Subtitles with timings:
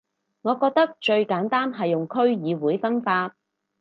[0.41, 3.35] 我覺得最簡單係用區議會分法